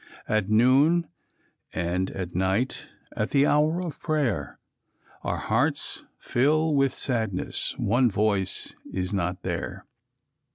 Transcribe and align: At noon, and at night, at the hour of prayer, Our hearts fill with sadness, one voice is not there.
At 0.27 0.49
noon, 0.49 1.05
and 1.73 2.09
at 2.09 2.33
night, 2.33 2.87
at 3.15 3.29
the 3.29 3.45
hour 3.45 3.85
of 3.85 3.99
prayer, 4.01 4.57
Our 5.23 5.37
hearts 5.37 6.05
fill 6.17 6.73
with 6.73 6.91
sadness, 6.91 7.75
one 7.77 8.09
voice 8.09 8.73
is 8.91 9.13
not 9.13 9.43
there. 9.43 9.85